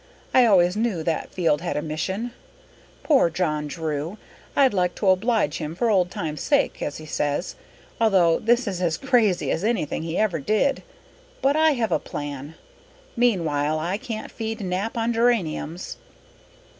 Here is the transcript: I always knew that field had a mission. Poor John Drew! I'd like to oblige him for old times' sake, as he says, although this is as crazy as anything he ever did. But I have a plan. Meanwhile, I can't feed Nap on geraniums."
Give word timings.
I 0.33 0.47
always 0.47 0.75
knew 0.75 1.03
that 1.03 1.29
field 1.31 1.61
had 1.61 1.77
a 1.77 1.81
mission. 1.83 2.31
Poor 3.03 3.29
John 3.29 3.67
Drew! 3.67 4.17
I'd 4.55 4.73
like 4.73 4.95
to 4.95 5.09
oblige 5.11 5.57
him 5.59 5.75
for 5.75 5.91
old 5.91 6.09
times' 6.09 6.41
sake, 6.41 6.81
as 6.81 6.97
he 6.97 7.05
says, 7.05 7.53
although 7.99 8.39
this 8.39 8.67
is 8.67 8.81
as 8.81 8.97
crazy 8.97 9.51
as 9.51 9.63
anything 9.63 10.01
he 10.01 10.17
ever 10.17 10.39
did. 10.39 10.81
But 11.43 11.55
I 11.55 11.73
have 11.73 11.91
a 11.91 11.99
plan. 11.99 12.55
Meanwhile, 13.15 13.77
I 13.77 13.99
can't 13.99 14.31
feed 14.31 14.61
Nap 14.61 14.97
on 14.97 15.13
geraniums." 15.13 15.97